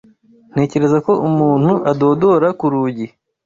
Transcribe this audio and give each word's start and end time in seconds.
Ntekereza 0.51 0.97
ko 1.05 1.11
umuntu 1.27 1.71
adodora 1.91 2.47
ku 2.59 2.65
rugi. 2.71 3.07